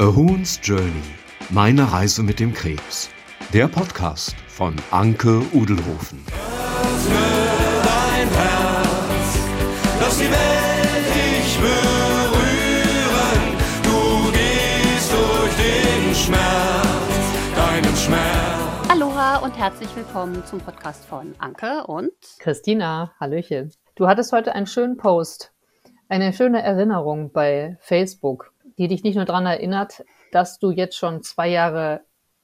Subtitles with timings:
[0.00, 1.04] A Huhn's Journey.
[1.50, 3.08] Meine Reise mit dem Krebs.
[3.52, 6.20] Der Podcast von Anke Udelhofen.
[6.26, 7.14] Öffne
[7.84, 9.38] dein Herz,
[10.00, 12.96] lass die Welt dich berühren.
[13.84, 18.90] Du gehst durch den Schmerz, deinen Schmerz.
[18.90, 23.72] Aloha und herzlich willkommen zum Podcast von Anke und Christina, Hallöchen.
[23.94, 25.52] Du hattest heute einen schönen Post,
[26.08, 31.22] eine schöne Erinnerung bei Facebook, die dich nicht nur daran erinnert, dass du jetzt schon
[31.22, 32.02] zwei Jahre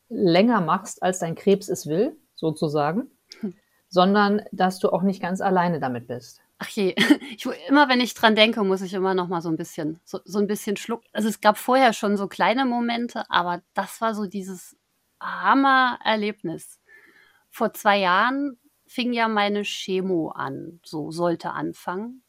[0.09, 3.11] länger machst, als dein Krebs es will, sozusagen,
[3.89, 6.41] sondern dass du auch nicht ganz alleine damit bist.
[6.61, 6.95] ach je,
[7.37, 10.21] ich, immer wenn ich dran denke, muss ich immer noch mal so ein bisschen so,
[10.25, 11.09] so ein bisschen schlucken.
[11.13, 14.77] Also es gab vorher schon so kleine Momente, aber das war so dieses
[15.21, 16.79] Hammererlebnis.
[17.51, 22.23] Vor zwei Jahren fing ja meine Chemo an, so sollte anfangen.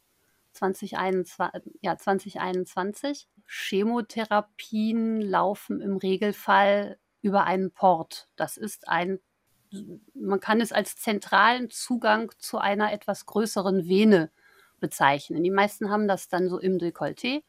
[0.53, 3.27] 2021, ja, 2021.
[3.51, 8.29] Chemotherapien laufen im Regelfall über einen Port.
[8.37, 9.19] Das ist ein,
[10.13, 14.31] man kann es als zentralen Zugang zu einer etwas größeren Vene
[14.79, 15.43] bezeichnen.
[15.43, 17.43] Die meisten haben das dann so im Dekolleté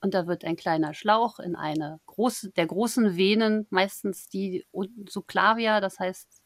[0.00, 4.66] und da wird ein kleiner Schlauch in eine große, der großen Venen, meistens die
[5.06, 6.42] Subclavia, das heißt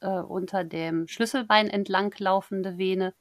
[0.00, 3.14] äh, unter dem Schlüsselbein entlang laufende Vene,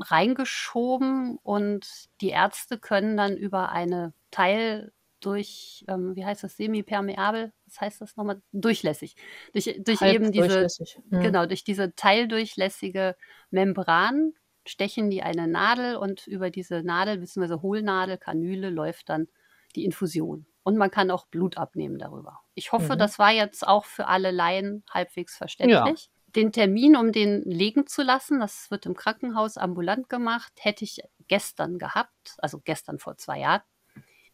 [0.00, 1.86] reingeschoben und
[2.20, 8.00] die Ärzte können dann über eine Teil durch, ähm, wie heißt das, semipermeabel, was heißt
[8.00, 9.16] das nochmal, durchlässig,
[9.52, 10.98] durch, durch Halb eben diese, durchlässig.
[11.10, 11.20] Mhm.
[11.20, 13.16] genau, durch diese teildurchlässige
[13.50, 14.32] Membran
[14.66, 17.60] stechen die eine Nadel und über diese Nadel bzw.
[17.62, 19.28] Hohlnadel, Kanüle läuft dann
[19.74, 20.46] die Infusion.
[20.62, 22.40] Und man kann auch Blut abnehmen darüber.
[22.54, 22.98] Ich hoffe, Mhm.
[22.98, 26.10] das war jetzt auch für alle Laien halbwegs verständlich.
[26.36, 31.00] Den Termin, um den legen zu lassen, das wird im Krankenhaus ambulant gemacht, hätte ich
[31.28, 33.62] gestern gehabt, also gestern vor zwei Jahren.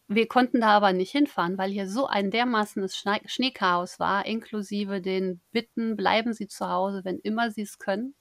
[0.08, 5.00] Wir konnten da aber nicht hinfahren, weil hier so ein dermaßenes Schnee Schneechaos war, inklusive
[5.00, 8.16] den Bitten, bleiben Sie zu Hause, wenn immer Sie es können.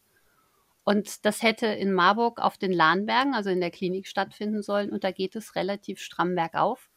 [0.84, 4.92] Und das hätte in Marburg auf den Lahnbergen, also in der Klinik, stattfinden sollen.
[4.92, 6.91] Und da geht es relativ stramm bergauf.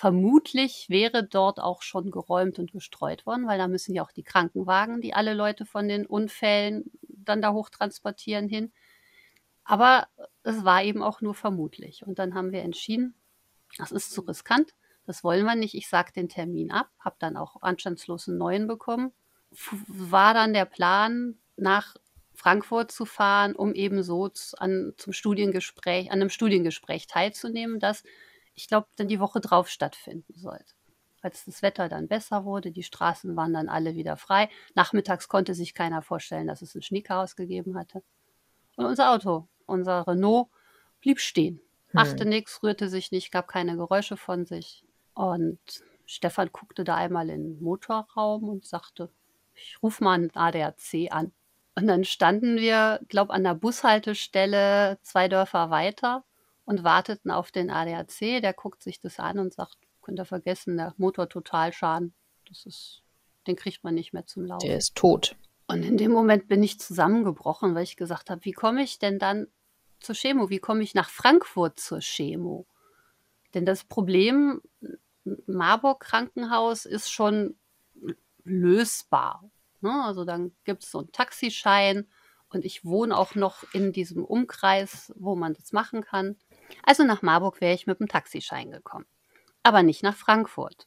[0.00, 4.22] Vermutlich wäre dort auch schon geräumt und gestreut worden, weil da müssen ja auch die
[4.22, 8.72] Krankenwagen, die alle Leute von den Unfällen dann da hochtransportieren, hin.
[9.62, 10.08] Aber
[10.42, 12.06] es war eben auch nur vermutlich.
[12.06, 13.14] Und dann haben wir entschieden,
[13.76, 14.72] das ist zu riskant,
[15.04, 15.74] das wollen wir nicht.
[15.74, 19.12] Ich sage den Termin ab, habe dann auch anstandslos einen neuen bekommen.
[19.86, 21.94] War dann der Plan, nach
[22.32, 28.02] Frankfurt zu fahren, um eben so an, zum Studiengespräch, an einem Studiengespräch teilzunehmen, das,
[28.60, 30.74] ich glaube, dann die Woche drauf stattfinden sollte.
[31.22, 34.48] Als das Wetter dann besser wurde, die Straßen waren dann alle wieder frei.
[34.74, 38.02] Nachmittags konnte sich keiner vorstellen, dass es ein Schneechaos gegeben hatte.
[38.76, 40.48] Und unser Auto, unser Renault,
[41.00, 41.60] blieb stehen.
[41.92, 42.30] Machte Hm.
[42.30, 44.84] nichts, rührte sich nicht, gab keine Geräusche von sich.
[45.14, 45.58] Und
[46.06, 49.10] Stefan guckte da einmal in den Motorraum und sagte,
[49.54, 51.32] ich rufe mal einen ADAC an.
[51.74, 56.24] Und dann standen wir, glaube an der Bushaltestelle zwei Dörfer weiter
[56.70, 58.40] und warteten auf den ADAC.
[58.40, 62.14] Der guckt sich das an und sagt, könnt ihr vergessen, der Motor Totalschaden.
[62.48, 63.02] Das ist,
[63.48, 64.68] den kriegt man nicht mehr zum Laufen.
[64.68, 65.34] Der ist tot.
[65.66, 69.18] Und in dem Moment bin ich zusammengebrochen, weil ich gesagt habe, wie komme ich denn
[69.18, 69.48] dann
[69.98, 70.48] zur Chemo?
[70.48, 72.66] Wie komme ich nach Frankfurt zur Chemo?
[73.52, 74.62] Denn das Problem
[75.46, 77.56] Marburg Krankenhaus ist schon
[78.44, 79.50] lösbar.
[79.80, 80.04] Ne?
[80.04, 82.06] Also dann gibt es so einen Taxischein
[82.48, 86.36] und ich wohne auch noch in diesem Umkreis, wo man das machen kann.
[86.82, 89.06] Also nach Marburg wäre ich mit dem Taxischein gekommen,
[89.62, 90.86] aber nicht nach Frankfurt.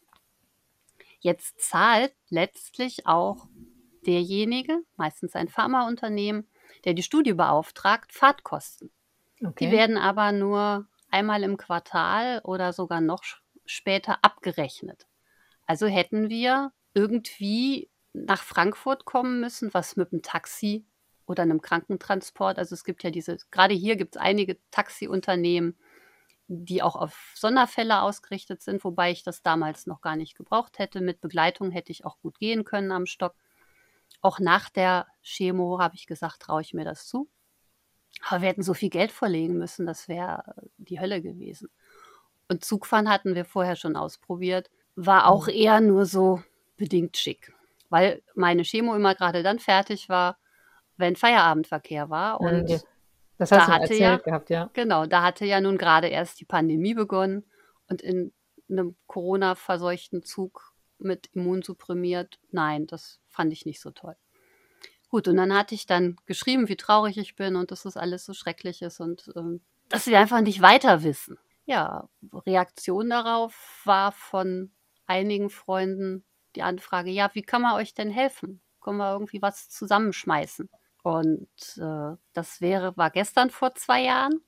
[1.20, 3.48] Jetzt zahlt letztlich auch
[4.06, 6.50] derjenige, meistens ein Pharmaunternehmen,
[6.84, 8.92] der die Studie beauftragt, Fahrtkosten.
[9.42, 9.66] Okay.
[9.66, 13.24] Die werden aber nur einmal im Quartal oder sogar noch
[13.66, 15.08] später abgerechnet.
[15.66, 20.86] Also hätten wir irgendwie nach Frankfurt kommen müssen, was mit dem Taxi
[21.26, 22.58] oder einem Krankentransport.
[22.58, 25.78] Also es gibt ja diese, gerade hier gibt es einige Taxiunternehmen,
[26.48, 31.02] die auch auf Sonderfälle ausgerichtet sind, wobei ich das damals noch gar nicht gebraucht hätte.
[31.02, 33.36] Mit Begleitung hätte ich auch gut gehen können am Stock.
[34.22, 37.30] Auch nach der Chemo habe ich gesagt, traue ich mir das zu.
[38.28, 41.70] Aber wir hätten so viel Geld vorlegen müssen, das wäre die Hölle gewesen.
[42.50, 45.54] Und Zugfahren hatten wir vorher schon ausprobiert, war auch Mhm.
[45.54, 46.44] eher nur so
[46.78, 47.54] bedingt schick,
[47.90, 50.38] weil meine Chemo immer gerade dann fertig war,
[50.98, 52.42] wenn Feierabendverkehr war.
[52.42, 52.80] Und ja.
[53.38, 54.70] Das da hast du mir hatte erzählt ja- gehabt, ja.
[54.74, 57.44] Genau, da hatte ja nun gerade erst die Pandemie begonnen
[57.88, 58.32] und in
[58.70, 64.16] einem Corona-verseuchten Zug mit immunsupprimiert, nein, das fand ich nicht so toll.
[65.10, 68.26] Gut, und dann hatte ich dann geschrieben, wie traurig ich bin und dass das alles
[68.26, 71.38] so schrecklich ist und ähm, dass wir einfach nicht weiter wissen.
[71.66, 72.10] ja,
[72.46, 74.72] Reaktion darauf war von
[75.06, 76.24] einigen Freunden
[76.56, 78.62] die Anfrage, ja, wie kann man euch denn helfen?
[78.82, 80.70] Können wir irgendwie was zusammenschmeißen?
[81.04, 84.42] Und äh, das wäre, war gestern vor zwei Jahren.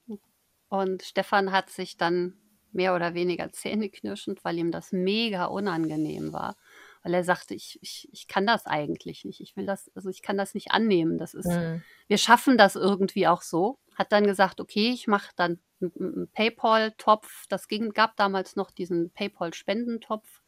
[0.69, 2.37] Und Stefan hat sich dann
[2.71, 6.55] mehr oder weniger zähneknirschend, weil ihm das mega unangenehm war.
[7.03, 9.41] Weil er sagte, ich, ich, ich kann das eigentlich nicht.
[9.41, 11.17] Ich will das, also ich kann das nicht annehmen.
[11.17, 11.83] Das ist, mhm.
[12.07, 13.77] wir schaffen das irgendwie auch so.
[13.93, 17.45] Hat dann gesagt, okay, ich mache dann einen PayPal-Topf.
[17.49, 20.41] Das ging, gab damals noch diesen PayPal-Spendentopf.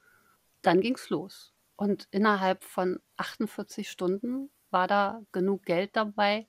[0.61, 1.53] Dann ging's los.
[1.75, 6.47] Und innerhalb von 48 Stunden war da genug Geld dabei,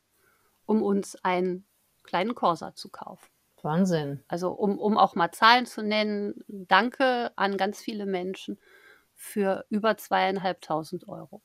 [0.66, 1.66] um uns einen
[2.02, 3.28] kleinen Corsa zu kaufen.
[3.62, 4.22] Wahnsinn.
[4.28, 8.58] Also um, um auch mal Zahlen zu nennen, danke an ganz viele Menschen
[9.14, 11.42] für über zweieinhalbtausend Euro.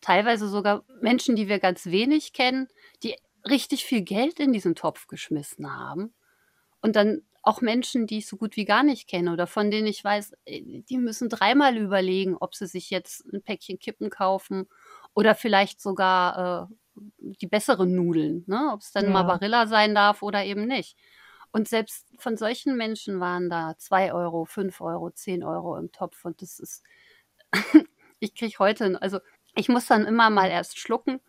[0.00, 2.68] Teilweise sogar Menschen, die wir ganz wenig kennen,
[3.02, 3.16] die
[3.48, 6.12] richtig viel Geld in diesen Topf geschmissen haben.
[6.80, 9.86] Und dann auch Menschen, die ich so gut wie gar nicht kenne oder von denen
[9.86, 14.66] ich weiß, äh, die müssen dreimal überlegen, ob sie sich jetzt ein Päckchen Kippen kaufen
[15.14, 16.74] oder vielleicht sogar äh,
[17.40, 18.70] die besseren Nudeln, ne?
[18.72, 19.10] ob es dann ja.
[19.10, 20.96] mal Barilla sein darf oder eben nicht.
[21.52, 26.24] Und selbst von solchen Menschen waren da 2 Euro, 5 Euro, 10 Euro im Topf.
[26.24, 26.82] Und das ist,
[28.18, 29.20] ich kriege heute, also
[29.54, 31.20] ich muss dann immer mal erst schlucken,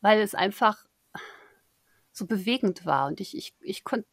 [0.00, 0.86] weil es einfach
[2.12, 3.08] so bewegend war.
[3.08, 4.06] Und ich, ich, ich konnte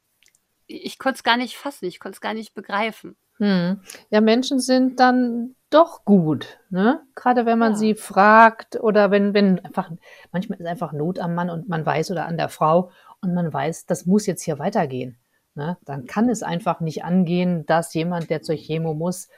[0.71, 3.17] ich konnte es gar nicht fassen, ich konnte es gar nicht begreifen.
[3.37, 3.81] Hm.
[4.09, 7.01] Ja, Menschen sind dann doch gut, ne?
[7.15, 7.77] Gerade wenn man ja.
[7.77, 9.91] sie fragt oder wenn, wenn einfach,
[10.31, 12.91] manchmal ist einfach Not am Mann und man weiß oder an der Frau
[13.21, 15.17] und man weiß, das muss jetzt hier weitergehen.
[15.55, 15.77] Ne?
[15.85, 19.29] Dann kann es einfach nicht angehen, dass jemand, der zur Chemo muss,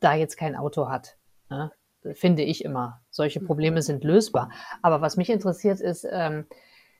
[0.00, 1.16] da jetzt kein Auto hat.
[1.48, 1.70] Ne?
[2.14, 3.02] Finde ich immer.
[3.10, 4.50] Solche Probleme sind lösbar.
[4.82, 6.46] Aber was mich interessiert, ist ähm,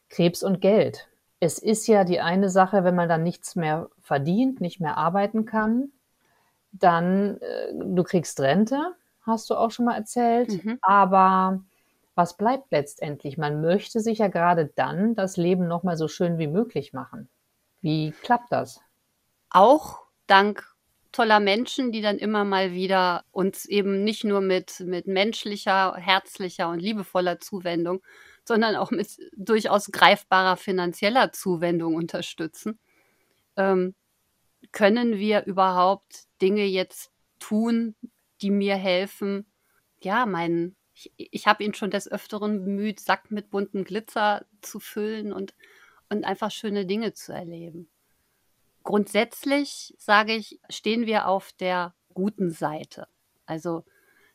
[0.08, 1.10] Krebs und Geld
[1.40, 5.46] es ist ja die eine Sache, wenn man dann nichts mehr verdient, nicht mehr arbeiten
[5.46, 5.90] kann,
[6.72, 10.78] dann äh, du kriegst Rente, hast du auch schon mal erzählt, mhm.
[10.82, 11.62] aber
[12.14, 13.38] was bleibt letztendlich?
[13.38, 17.28] Man möchte sich ja gerade dann das Leben noch mal so schön wie möglich machen.
[17.80, 18.80] Wie klappt das?
[19.48, 20.66] Auch dank
[21.12, 26.68] toller Menschen, die dann immer mal wieder uns eben nicht nur mit, mit menschlicher, herzlicher
[26.68, 28.02] und liebevoller Zuwendung,
[28.44, 32.78] sondern auch mit durchaus greifbarer finanzieller Zuwendung unterstützen.
[33.56, 33.94] Ähm,
[34.72, 37.94] können wir überhaupt Dinge jetzt tun,
[38.40, 39.46] die mir helfen?
[40.02, 44.80] Ja, mein, ich, ich habe ihn schon des Öfteren bemüht, Sack mit buntem Glitzer zu
[44.80, 45.54] füllen und,
[46.08, 47.88] und einfach schöne Dinge zu erleben.
[48.82, 53.08] Grundsätzlich sage ich, stehen wir auf der guten Seite.
[53.46, 53.84] Also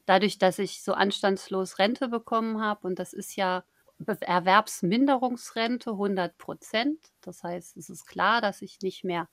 [0.05, 3.63] dadurch, dass ich so anstandslos Rente bekommen habe, und das ist ja
[3.97, 6.99] Erwerbsminderungsrente 100 Prozent.
[7.21, 9.29] Das heißt, es ist klar, dass ich nicht mehr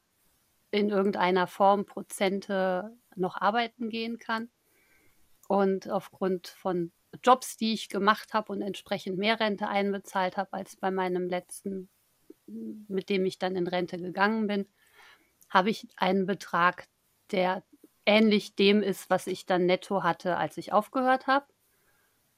[0.73, 4.51] in irgendeiner Form Prozente noch arbeiten gehen kann.
[5.47, 6.93] Und aufgrund von
[7.23, 11.91] Jobs, die ich gemacht habe und entsprechend mehr Rente einbezahlt habe als bei meinem letzten,
[12.47, 14.67] mit dem ich dann in Rente gegangen bin,
[15.51, 16.87] habe ich einen Betrag,
[17.31, 17.63] der
[18.07, 21.47] ähnlich dem ist, was ich dann netto hatte, als ich aufgehört habe.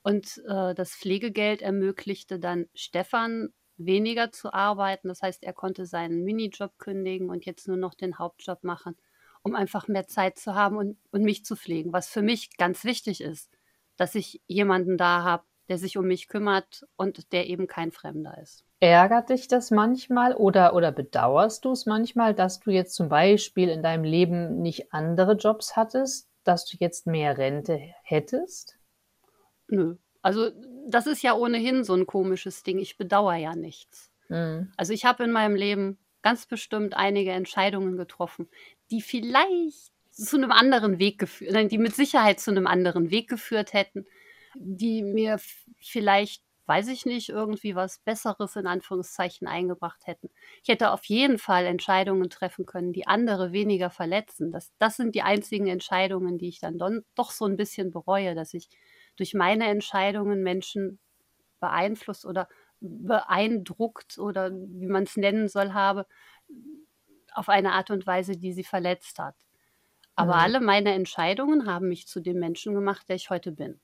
[0.03, 5.09] Und äh, das Pflegegeld ermöglichte dann Stefan weniger zu arbeiten.
[5.09, 8.97] Das heißt, er konnte seinen Minijob kündigen und jetzt nur noch den Hauptjob machen,
[9.43, 11.93] um einfach mehr Zeit zu haben und, und mich zu pflegen.
[11.93, 13.51] Was für mich ganz wichtig ist,
[13.97, 18.39] dass ich jemanden da habe, der sich um mich kümmert und der eben kein Fremder
[18.39, 18.65] ist.
[18.81, 23.71] Ärgert dich das manchmal oder, oder bedauerst du es manchmal, dass du jetzt zum Beispiel
[23.71, 28.79] in deinem Leben nicht andere Jobs hattest, dass du jetzt mehr Rente hättest?
[29.69, 29.97] Nö.
[30.21, 30.51] Also,
[30.87, 32.79] das ist ja ohnehin so ein komisches Ding.
[32.79, 34.11] Ich bedauere ja nichts.
[34.29, 34.73] Mhm.
[34.77, 38.49] Also, ich habe in meinem Leben ganz bestimmt einige Entscheidungen getroffen,
[38.91, 43.73] die vielleicht zu einem anderen Weg geführt, die mit Sicherheit zu einem anderen Weg geführt
[43.73, 44.07] hätten,
[44.55, 45.39] die mir
[45.81, 50.31] vielleicht, weiß ich nicht, irgendwie was Besseres in Anführungszeichen eingebracht hätten.
[50.63, 54.53] Ich hätte auf jeden Fall Entscheidungen treffen können, die andere weniger verletzen.
[54.53, 56.79] Das, das sind die einzigen Entscheidungen, die ich dann
[57.15, 58.69] doch so ein bisschen bereue, dass ich
[59.17, 60.99] durch meine Entscheidungen Menschen
[61.61, 62.49] beeinflusst oder
[62.81, 66.07] beeindruckt oder wie man es nennen soll, habe,
[67.33, 69.35] auf eine Art und Weise, die sie verletzt hat.
[70.17, 70.41] Aber mhm.
[70.41, 73.81] alle meine Entscheidungen haben mich zu dem Menschen gemacht, der ich heute bin.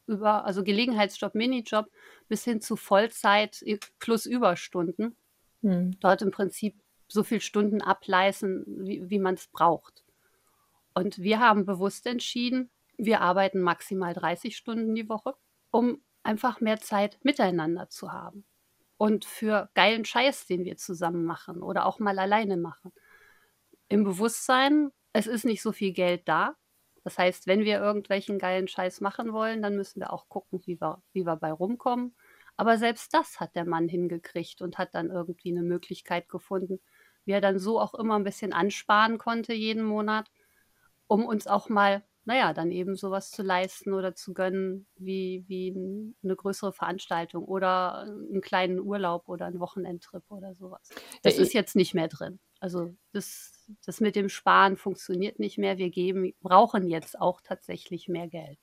[0.06, 1.86] über, also Gelegenheitsjob, Minijob
[2.28, 3.62] bis hin zu Vollzeit
[3.98, 5.16] plus Überstunden
[5.62, 5.98] hm.
[6.00, 10.02] dort im Prinzip so viele Stunden ableisten, wie, wie man es braucht.
[10.94, 15.34] Und wir haben bewusst entschieden, wir arbeiten maximal 30 Stunden die Woche,
[15.70, 18.44] um einfach mehr Zeit miteinander zu haben.
[19.02, 22.92] Und für geilen Scheiß, den wir zusammen machen oder auch mal alleine machen.
[23.88, 26.54] Im Bewusstsein, es ist nicht so viel Geld da.
[27.02, 30.80] Das heißt, wenn wir irgendwelchen geilen Scheiß machen wollen, dann müssen wir auch gucken, wie
[30.80, 32.14] wir, wie wir bei rumkommen.
[32.56, 36.78] Aber selbst das hat der Mann hingekriegt und hat dann irgendwie eine Möglichkeit gefunden,
[37.24, 40.30] wie er dann so auch immer ein bisschen ansparen konnte jeden Monat,
[41.08, 45.74] um uns auch mal, naja, dann eben sowas zu leisten oder zu gönnen, wie, wie
[46.22, 50.88] eine größere Veranstaltung oder einen kleinen Urlaub oder einen Wochenendtrip oder sowas.
[51.22, 52.38] Das ist jetzt nicht mehr drin.
[52.60, 55.78] Also das, das mit dem Sparen funktioniert nicht mehr.
[55.78, 58.58] Wir geben, brauchen jetzt auch tatsächlich mehr Geld.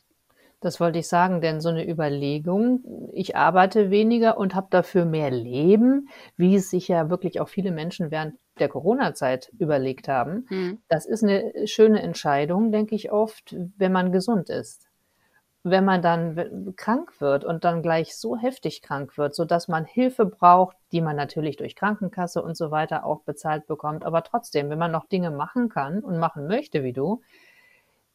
[0.61, 5.31] Das wollte ich sagen, denn so eine Überlegung, ich arbeite weniger und habe dafür mehr
[5.31, 10.79] Leben, wie es sich ja wirklich auch viele Menschen während der Corona-Zeit überlegt haben, mhm.
[10.89, 14.87] das ist eine schöne Entscheidung, denke ich oft, wenn man gesund ist.
[15.63, 19.85] Wenn man dann krank wird und dann gleich so heftig krank wird, so dass man
[19.85, 24.69] Hilfe braucht, die man natürlich durch Krankenkasse und so weiter auch bezahlt bekommt, aber trotzdem,
[24.69, 27.21] wenn man noch Dinge machen kann und machen möchte wie du,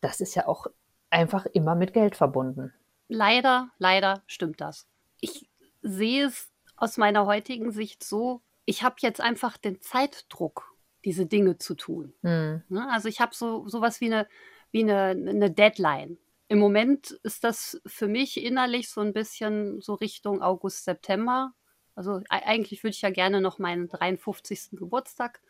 [0.01, 0.67] das ist ja auch
[1.15, 2.73] einfach immer mit Geld verbunden.
[3.09, 4.87] Leider, leider stimmt das.
[5.21, 5.49] Ich
[5.83, 11.59] sehe es aus meiner heutigen Sicht so, ich habe jetzt einfach den Zeitdruck, diese Dinge
[11.59, 12.15] zu tun.
[12.23, 12.63] Mhm.
[12.91, 14.27] Also ich habe so sowas wie eine,
[14.73, 16.19] wie eine, eine Deadline.
[16.49, 21.53] Im Moment ist das für mich innerlich so ein bisschen so Richtung August, September.
[21.95, 24.71] Also eigentlich würde ich ja gerne noch meinen 53.
[24.73, 25.41] Geburtstag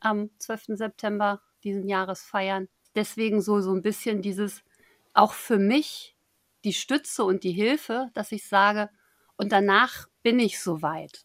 [0.00, 0.78] am 12.
[0.78, 2.68] September diesen Jahres feiern.
[2.94, 4.62] Deswegen so, so ein bisschen dieses,
[5.14, 6.16] auch für mich
[6.64, 8.90] die Stütze und die Hilfe, dass ich sage,
[9.36, 11.24] und danach bin ich soweit.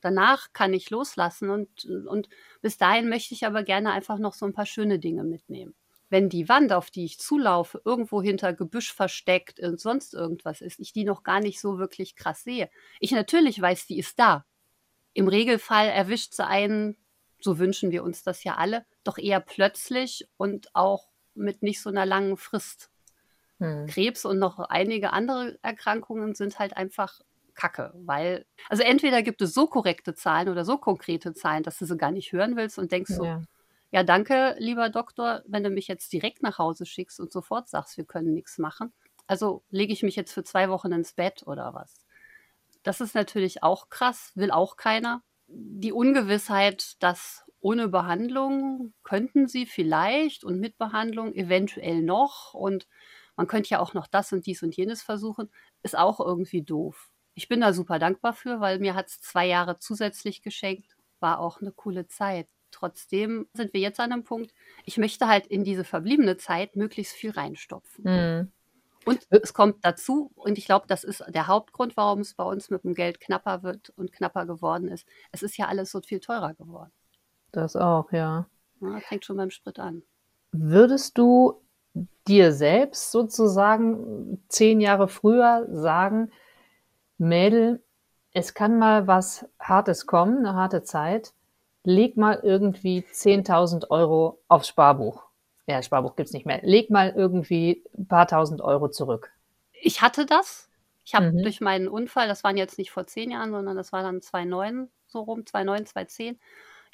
[0.00, 2.28] Danach kann ich loslassen und, und
[2.62, 5.74] bis dahin möchte ich aber gerne einfach noch so ein paar schöne Dinge mitnehmen.
[6.08, 10.78] Wenn die Wand, auf die ich zulaufe, irgendwo hinter Gebüsch versteckt und sonst irgendwas ist,
[10.78, 12.70] ich die noch gar nicht so wirklich krass sehe.
[13.00, 14.44] Ich natürlich weiß, die ist da.
[15.14, 16.96] Im Regelfall erwischt sie einen,
[17.40, 21.90] so wünschen wir uns das ja alle, doch eher plötzlich und auch mit nicht so
[21.90, 22.90] einer langen Frist.
[23.58, 23.86] Hm.
[23.86, 27.20] Krebs und noch einige andere Erkrankungen sind halt einfach
[27.54, 31.86] Kacke, weil, also entweder gibt es so korrekte Zahlen oder so konkrete Zahlen, dass du
[31.86, 33.16] sie gar nicht hören willst und denkst ja.
[33.16, 33.42] so,
[33.90, 37.96] ja, danke, lieber Doktor, wenn du mich jetzt direkt nach Hause schickst und sofort sagst,
[37.96, 38.92] wir können nichts machen.
[39.26, 41.94] Also lege ich mich jetzt für zwei Wochen ins Bett oder was?
[42.82, 45.22] Das ist natürlich auch krass, will auch keiner.
[45.48, 52.86] Die Ungewissheit, dass ohne Behandlung könnten sie vielleicht und mit Behandlung eventuell noch und
[53.36, 55.50] man könnte ja auch noch das und dies und jenes versuchen,
[55.82, 57.10] ist auch irgendwie doof.
[57.34, 61.38] Ich bin da super dankbar für, weil mir hat es zwei Jahre zusätzlich geschenkt, war
[61.38, 62.48] auch eine coole Zeit.
[62.70, 64.52] Trotzdem sind wir jetzt an einem Punkt,
[64.84, 68.04] ich möchte halt in diese verbliebene Zeit möglichst viel reinstopfen.
[68.04, 68.52] Mhm.
[69.06, 72.70] Und es kommt dazu, und ich glaube, das ist der Hauptgrund, warum es bei uns
[72.70, 75.06] mit dem Geld knapper wird und knapper geworden ist.
[75.30, 76.90] Es ist ja alles so viel teurer geworden.
[77.52, 78.48] Das auch, ja.
[78.80, 80.02] ja fängt schon beim Sprit an.
[80.50, 81.62] Würdest du
[82.28, 86.30] dir selbst sozusagen zehn Jahre früher sagen,
[87.18, 87.82] Mädel,
[88.32, 91.32] es kann mal was Hartes kommen, eine harte Zeit,
[91.84, 95.24] leg mal irgendwie 10.000 Euro aufs Sparbuch.
[95.66, 96.60] Ja, Sparbuch gibt es nicht mehr.
[96.62, 99.32] Leg mal irgendwie ein paar tausend Euro zurück.
[99.72, 100.68] Ich hatte das.
[101.04, 101.42] Ich habe mhm.
[101.42, 104.88] durch meinen Unfall, das waren jetzt nicht vor zehn Jahren, sondern das war dann 2009
[105.06, 106.40] so rum, 2009, 2010,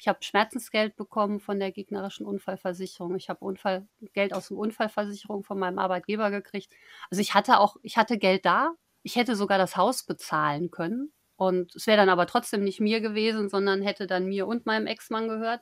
[0.03, 3.15] ich habe Schmerzensgeld bekommen von der gegnerischen Unfallversicherung.
[3.15, 6.73] Ich habe Unfall, Geld aus der Unfallversicherung von meinem Arbeitgeber gekriegt.
[7.09, 8.73] Also ich hatte auch, ich hatte Geld da.
[9.03, 11.13] Ich hätte sogar das Haus bezahlen können.
[11.37, 14.87] Und es wäre dann aber trotzdem nicht mir gewesen, sondern hätte dann mir und meinem
[14.87, 15.61] Ex-Mann gehört.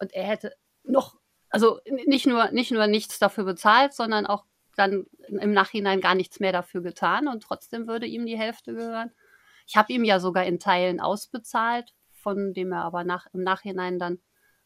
[0.00, 1.14] Und er hätte noch,
[1.48, 4.44] also nicht nur, nicht nur nichts dafür bezahlt, sondern auch
[4.74, 7.28] dann im Nachhinein gar nichts mehr dafür getan.
[7.28, 9.12] Und trotzdem würde ihm die Hälfte gehören.
[9.68, 13.98] Ich habe ihm ja sogar in Teilen ausbezahlt, von dem er aber nach, im Nachhinein
[13.98, 14.18] dann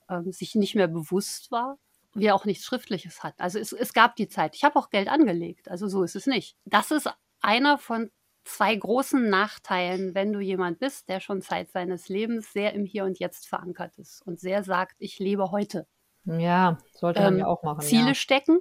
[0.08, 1.78] ähm, sich nicht mehr bewusst war,
[2.14, 3.34] wie er auch nichts Schriftliches hat.
[3.38, 4.54] Also es, es gab die Zeit.
[4.54, 6.56] Ich habe auch Geld angelegt, also so ist es nicht.
[6.64, 7.08] Das ist
[7.40, 8.10] einer von
[8.44, 13.04] zwei großen Nachteilen, wenn du jemand bist, der schon Zeit seines Lebens sehr im Hier
[13.04, 15.86] und Jetzt verankert ist und sehr sagt, ich lebe heute.
[16.24, 17.82] Ja, sollte man Ähm, ja auch machen.
[17.82, 18.14] Ziele ja.
[18.14, 18.58] stecken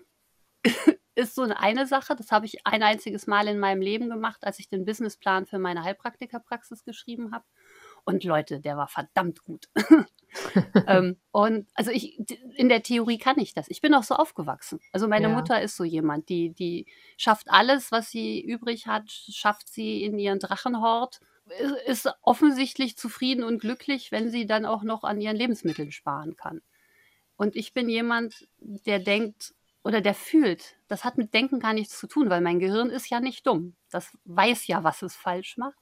[1.15, 2.15] ist so eine Sache.
[2.15, 5.59] Das habe ich ein einziges Mal in meinem Leben gemacht, als ich den Businessplan für
[5.59, 7.45] meine Heilpraktikerpraxis geschrieben habe.
[8.05, 9.69] Und Leute, der war verdammt gut.
[10.87, 12.19] ähm, und also ich,
[12.55, 13.67] in der Theorie kann ich das.
[13.69, 14.79] Ich bin auch so aufgewachsen.
[14.93, 15.35] Also meine Ja.
[15.35, 16.85] Mutter ist so jemand, die, die
[17.17, 21.19] schafft alles, was sie übrig hat, schafft sie in ihren Drachenhort,
[21.85, 26.61] ist offensichtlich zufrieden und glücklich, wenn sie dann auch noch an ihren Lebensmitteln sparen kann.
[27.35, 29.53] Und ich bin jemand, der denkt
[29.83, 30.75] oder der fühlt.
[30.87, 33.75] Das hat mit Denken gar nichts zu tun, weil mein Gehirn ist ja nicht dumm.
[33.89, 35.77] Das weiß ja, was es falsch macht.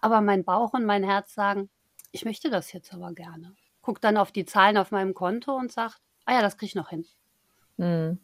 [0.00, 1.70] Aber mein Bauch und mein Herz sagen,
[2.12, 3.54] ich möchte das jetzt aber gerne.
[3.82, 6.74] Guck dann auf die Zahlen auf meinem Konto und sagt, ah ja, das kriege ich
[6.74, 7.06] noch hin.
[7.76, 8.18] Mhm.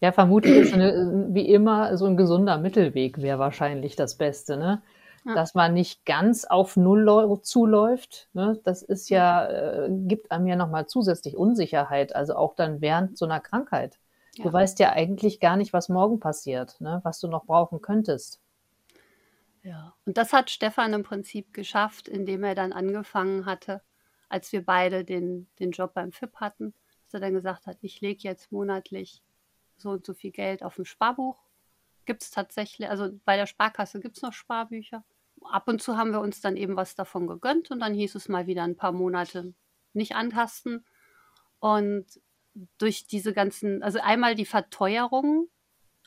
[0.00, 4.82] Ja, vermutlich ist eine, wie immer so ein gesunder Mittelweg wäre wahrscheinlich das Beste, ne?
[5.24, 5.34] Ja.
[5.34, 8.28] Dass man nicht ganz auf Null zuläuft.
[8.32, 8.58] Ne?
[8.64, 13.24] Das ist ja, äh, gibt einem ja nochmal zusätzlich Unsicherheit, also auch dann während so
[13.24, 14.00] einer Krankheit.
[14.34, 14.44] Ja.
[14.44, 17.00] Du weißt ja eigentlich gar nicht, was morgen passiert, ne?
[17.04, 18.41] was du noch brauchen könntest.
[19.62, 19.94] Ja.
[20.04, 23.82] Und das hat Stefan im Prinzip geschafft, indem er dann angefangen hatte,
[24.28, 28.00] als wir beide den, den Job beim FIP hatten, dass er dann gesagt hat, ich
[28.00, 29.22] lege jetzt monatlich
[29.76, 31.38] so und so viel Geld auf ein Sparbuch.
[32.06, 35.04] Gibt es tatsächlich, also bei der Sparkasse gibt es noch Sparbücher.
[35.42, 38.28] Ab und zu haben wir uns dann eben was davon gegönnt und dann hieß es
[38.28, 39.54] mal wieder ein paar Monate
[39.92, 40.84] nicht antasten.
[41.58, 42.06] Und
[42.78, 45.48] durch diese ganzen, also einmal die Verteuerung,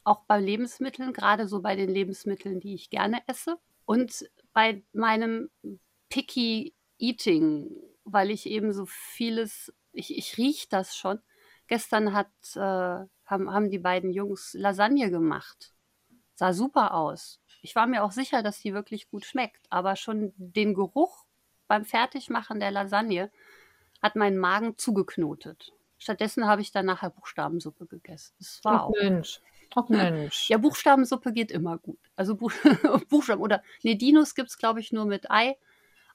[0.06, 3.58] auch bei Lebensmitteln, gerade so bei den Lebensmitteln, die ich gerne esse.
[3.86, 5.50] Und bei meinem
[6.10, 7.70] Picky Eating,
[8.04, 11.20] weil ich eben so vieles, ich, ich rieche das schon.
[11.68, 12.60] Gestern hat, äh,
[13.26, 15.74] haben, haben die beiden Jungs Lasagne gemacht.
[16.36, 17.42] Sah super aus.
[17.62, 19.66] Ich war mir auch sicher, dass die wirklich gut schmeckt.
[19.72, 21.26] Aber schon den Geruch
[21.68, 23.32] beim Fertigmachen der Lasagne
[24.02, 25.74] hat meinen Magen zugeknotet.
[25.98, 28.36] Stattdessen habe ich dann nachher Buchstabensuppe gegessen.
[28.38, 29.42] Das war Ach auch Mensch,
[29.76, 30.50] ach Mensch.
[30.50, 32.00] ja, Buchstabensuppe geht immer gut.
[32.16, 32.52] Also Buch
[33.10, 35.58] Buchstaben oder nee, Dinos gibt es, glaube ich, nur mit Ei,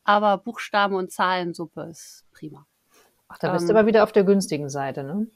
[0.05, 2.67] aber Buchstaben- und Zahlensuppe ist prima.
[3.29, 5.29] Ach, da bist du ähm, aber wieder auf der günstigen Seite, ne?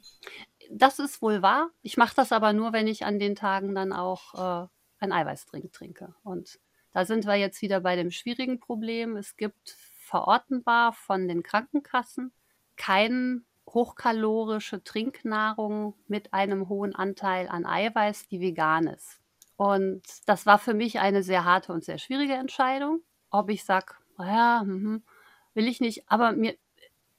[0.71, 1.71] Das ist wohl wahr.
[1.83, 5.73] Ich mache das aber nur, wenn ich an den Tagen dann auch äh, einen Eiweißdrink
[5.73, 6.15] trinke.
[6.25, 6.59] Und
[6.93, 9.17] da sind wir jetzt wieder bei dem schwierigen Problem.
[9.17, 12.33] Es gibt verortenbar von den Krankenkassen
[12.77, 13.43] keine
[13.75, 19.21] hochkalorische Trinknahrung mit einem hohen Anteil an Eiweiß, die vegan ist.
[19.57, 23.95] Und das war für mich eine sehr harte und sehr schwierige Entscheidung, ob ich sage,
[24.19, 25.03] ja, mhm,
[25.55, 26.57] will ich nicht, aber mir,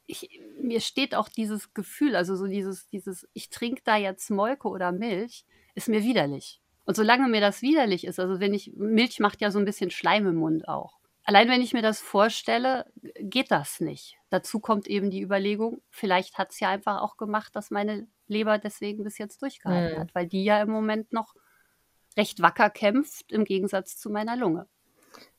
[0.05, 4.67] ich, mir steht auch dieses Gefühl, also so dieses, dieses, ich trinke da jetzt Molke
[4.67, 6.61] oder Milch, ist mir widerlich.
[6.85, 9.89] Und solange mir das widerlich ist, also wenn ich, Milch macht ja so ein bisschen
[9.89, 10.99] Schleim im Mund auch.
[11.25, 12.85] Allein wenn ich mir das vorstelle,
[13.19, 14.17] geht das nicht.
[14.29, 18.59] Dazu kommt eben die Überlegung, vielleicht hat es ja einfach auch gemacht, dass meine Leber
[18.59, 19.99] deswegen bis jetzt durchgehalten Hm.
[20.01, 21.33] hat, weil die ja im Moment noch
[22.15, 24.67] recht wacker kämpft, im Gegensatz zu meiner Lunge.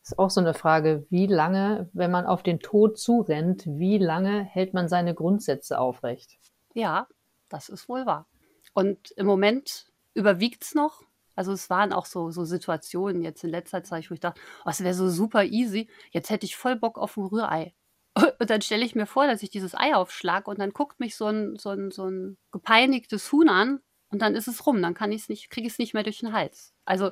[0.02, 4.42] Ist auch so eine Frage, wie lange, wenn man auf den Tod zurennt, wie lange
[4.42, 6.38] hält man seine Grundsätze aufrecht?
[6.74, 7.08] Ja,
[7.48, 8.26] das ist wohl wahr.
[8.74, 11.02] Und im Moment überwiegt es noch.
[11.36, 14.70] Also es waren auch so, so Situationen jetzt in letzter Zeit, wo ich dachte, oh,
[14.70, 15.88] es wäre so super easy.
[16.10, 17.74] Jetzt hätte ich voll Bock auf ein Rührei.
[18.40, 21.16] Und dann stelle ich mir vor, dass ich dieses Ei aufschlage und dann guckt mich
[21.16, 24.80] so ein, so ein, so ein gepeinigtes Huhn an und dann ist es rum.
[24.80, 26.72] Dann kann ich's nicht, kriege ich es nicht mehr durch den Hals.
[26.86, 27.10] Also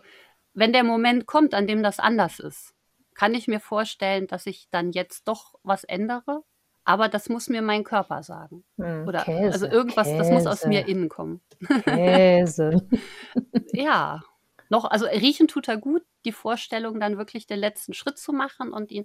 [0.54, 2.74] wenn der Moment kommt, an dem das anders ist,
[3.14, 6.42] kann ich mir vorstellen, dass ich dann jetzt doch was ändere.
[6.85, 8.64] Aber das muss mir mein Körper sagen.
[8.77, 11.40] Hm, Oder Käse, also irgendwas, das muss aus Käse, mir innen kommen.
[11.85, 12.87] Käse.
[13.73, 14.23] Ja.
[14.70, 18.73] Noch, also riechen tut er gut, die Vorstellung, dann wirklich den letzten Schritt zu machen
[18.73, 19.05] und ihn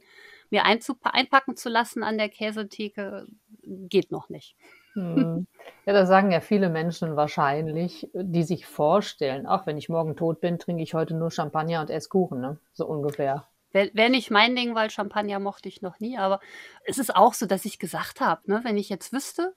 [0.50, 3.28] mir einpacken zu lassen an der Käsetheke,
[3.64, 4.56] geht noch nicht.
[4.94, 5.48] Hm.
[5.86, 10.40] Ja, das sagen ja viele Menschen wahrscheinlich, die sich vorstellen, ach, wenn ich morgen tot
[10.42, 12.58] bin, trinke ich heute nur Champagner und esse Kuchen, ne?
[12.74, 13.46] So ungefähr.
[13.72, 16.40] Wäre wär nicht mein Ding, weil Champagner mochte ich noch nie, aber
[16.86, 19.56] es ist auch so, dass ich gesagt habe, ne, wenn ich jetzt wüsste,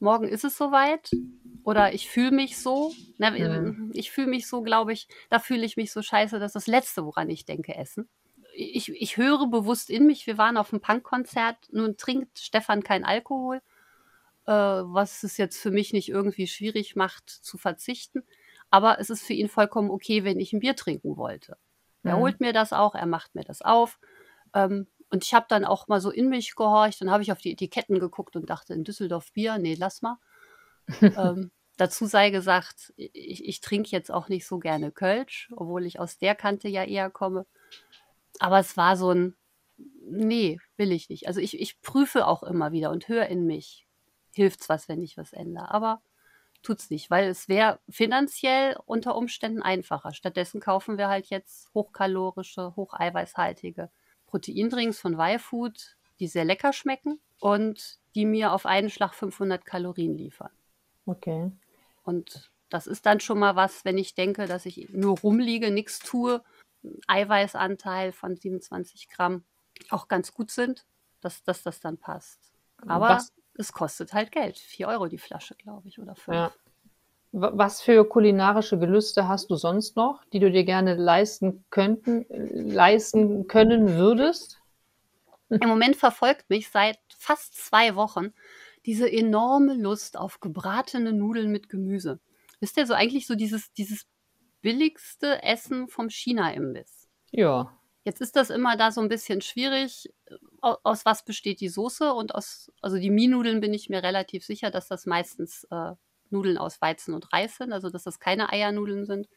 [0.00, 1.10] morgen ist es soweit
[1.64, 3.90] oder ich fühle mich so, ne, Mhm.
[3.94, 6.66] ich fühle mich so, glaube ich, da fühle ich mich so scheiße, das ist das
[6.66, 8.08] Letzte, woran ich denke, essen.
[8.56, 13.04] Ich, ich höre bewusst in mich, wir waren auf einem Punkkonzert, nun trinkt Stefan kein
[13.04, 13.62] Alkohol,
[14.46, 18.22] äh, was es jetzt für mich nicht irgendwie schwierig macht zu verzichten,
[18.70, 21.56] aber es ist für ihn vollkommen okay, wenn ich ein Bier trinken wollte.
[22.04, 22.20] Er Mhm.
[22.20, 23.98] holt mir das auch, er macht mir das auf.
[24.54, 27.38] Ähm, und ich habe dann auch mal so in mich gehorcht, dann habe ich auf
[27.38, 30.18] die Etiketten geguckt und dachte, in Düsseldorf Bier, nee, lass mal.
[31.16, 36.00] ähm, dazu sei gesagt, ich, ich trinke jetzt auch nicht so gerne Kölsch, obwohl ich
[36.00, 37.46] aus der Kante ja eher komme.
[38.38, 39.36] Aber es war so ein,
[39.76, 41.28] nee, will ich nicht.
[41.28, 43.86] Also ich, ich prüfe auch immer wieder und höre in mich.
[44.34, 45.70] Hilft's was, wenn ich was ändere.
[45.70, 46.02] Aber
[46.64, 50.12] tut's nicht, weil es wäre finanziell unter Umständen einfacher.
[50.12, 53.90] Stattdessen kaufen wir halt jetzt hochkalorische, hocheiweißhaltige
[54.26, 60.16] Proteindrinks von Y-Food, die sehr lecker schmecken und die mir auf einen Schlag 500 Kalorien
[60.16, 60.50] liefern.
[61.06, 61.52] Okay.
[62.02, 65.98] Und das ist dann schon mal was, wenn ich denke, dass ich nur rumliege, nichts
[66.00, 66.42] tue,
[67.06, 69.44] Eiweißanteil von 27 Gramm
[69.90, 70.86] auch ganz gut sind,
[71.20, 72.52] dass, dass das dann passt.
[72.86, 73.32] Aber was?
[73.58, 74.58] Es kostet halt Geld.
[74.58, 76.34] 4 Euro die Flasche, glaube ich, oder 5.
[76.34, 76.52] Ja.
[77.32, 83.48] Was für kulinarische Gelüste hast du sonst noch, die du dir gerne leisten könnten, leisten
[83.48, 84.60] können würdest?
[85.48, 88.32] Im Moment verfolgt mich seit fast zwei Wochen
[88.86, 92.20] diese enorme Lust auf gebratene Nudeln mit Gemüse.
[92.60, 94.06] Wisst ihr, so eigentlich so dieses, dieses
[94.60, 97.08] billigste Essen vom China-Imbiss.
[97.30, 97.76] Ja.
[98.04, 100.12] Jetzt ist das immer da so ein bisschen schwierig.
[100.64, 102.14] Aus, was besteht die Soße?
[102.14, 105.92] Und aus, also die Mie-Nudeln bin ich mir relativ sicher, dass das meistens äh,
[106.30, 109.28] Nudeln aus Weizen und Reis sind, also dass das keine Eiernudeln sind.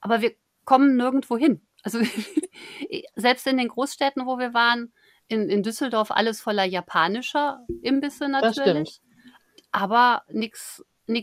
[0.00, 1.66] Aber wir kommen nirgendwo hin.
[1.82, 2.00] Also
[3.16, 4.92] selbst in den Großstädten, wo wir waren,
[5.28, 9.00] in, in Düsseldorf alles voller japanischer Imbisse natürlich.
[9.70, 10.82] Aber nichts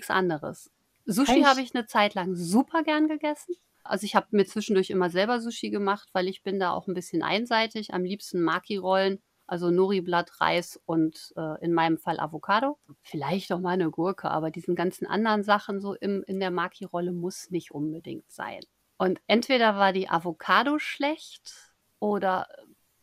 [0.10, 0.72] anderes.
[1.06, 3.56] Sushi habe ich eine Zeit lang super gern gegessen.
[3.90, 6.94] Also ich habe mir zwischendurch immer selber Sushi gemacht, weil ich bin da auch ein
[6.94, 7.94] bisschen einseitig.
[7.94, 12.78] Am liebsten Maki-Rollen, also Nori-Blatt, Reis und äh, in meinem Fall Avocado.
[13.02, 17.12] Vielleicht auch mal eine Gurke, aber diesen ganzen anderen Sachen so im, in der Maki-Rolle
[17.12, 18.62] muss nicht unbedingt sein.
[18.98, 22.48] Und entweder war die Avocado schlecht oder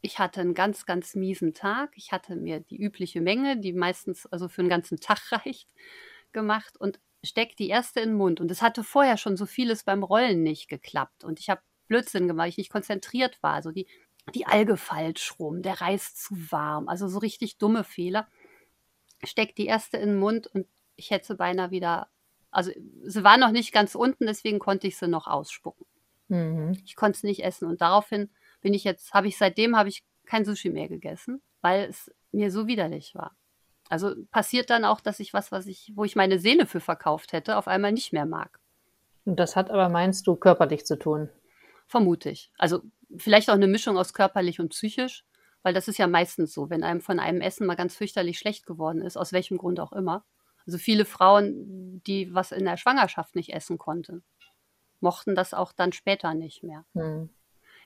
[0.03, 1.91] ich hatte einen ganz, ganz miesen Tag.
[1.97, 5.69] Ich hatte mir die übliche Menge, die meistens also für einen ganzen Tag reicht,
[6.33, 8.41] gemacht und steckt die erste in den Mund.
[8.41, 11.25] Und es hatte vorher schon so vieles beim Rollen nicht geklappt.
[11.25, 13.55] Und ich habe Blödsinn gemacht, weil ich nicht konzentriert war.
[13.55, 13.87] Also die,
[14.35, 16.89] die Alge falsch rum, der Reis zu warm.
[16.89, 18.29] Also so richtig dumme Fehler.
[19.25, 22.09] Steckt die erste in den Mund und ich hätte sie beinahe wieder.
[22.51, 22.71] Also
[23.03, 25.87] sie war noch nicht ganz unten, deswegen konnte ich sie noch ausspucken.
[26.29, 26.81] Mhm.
[26.85, 27.69] Ich konnte es nicht essen.
[27.69, 31.89] Und daraufhin bin ich jetzt, habe ich seitdem habe ich kein Sushi mehr gegessen, weil
[31.89, 33.37] es mir so widerlich war.
[33.89, 37.33] Also passiert dann auch, dass ich was, was ich, wo ich meine Seele für verkauft
[37.33, 38.59] hätte, auf einmal nicht mehr mag.
[39.25, 41.29] Und das hat aber, meinst du, körperlich zu tun?
[41.87, 42.51] Vermute ich.
[42.59, 42.83] Also
[43.17, 45.25] vielleicht auch eine Mischung aus körperlich und psychisch,
[45.63, 48.67] weil das ist ja meistens so, wenn einem von einem Essen mal ganz fürchterlich schlecht
[48.67, 50.25] geworden ist, aus welchem Grund auch immer.
[50.67, 54.25] Also viele Frauen, die was in der Schwangerschaft nicht essen konnten,
[55.01, 56.85] mochten das auch dann später nicht mehr.
[56.95, 57.31] Hm.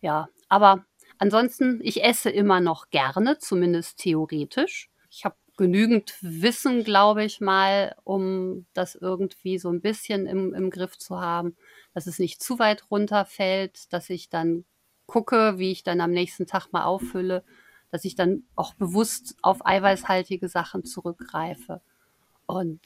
[0.00, 0.84] Ja, aber
[1.18, 4.90] ansonsten, ich esse immer noch gerne, zumindest theoretisch.
[5.10, 10.70] Ich habe genügend Wissen, glaube ich mal, um das irgendwie so ein bisschen im, im
[10.70, 11.54] Griff zu haben,
[11.92, 14.64] dass es nicht zu weit runterfällt, dass ich dann
[15.04, 17.44] gucke, wie ich dann am nächsten Tag mal auffülle,
[17.90, 21.82] dass ich dann auch bewusst auf eiweißhaltige Sachen zurückgreife
[22.46, 22.80] und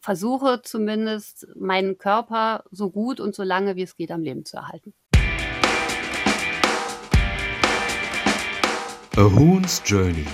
[0.00, 4.56] versuche zumindest meinen Körper so gut und so lange wie es geht am Leben zu
[4.56, 4.92] erhalten.
[9.14, 10.26] A Hoon's Journey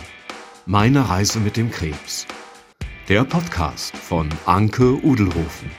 [0.68, 2.26] meine Reise mit dem Krebs.
[3.09, 5.70] Der Podcast von Anke Udelhofen.